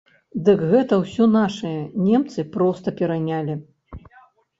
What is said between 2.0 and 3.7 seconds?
немцы проста перанялі!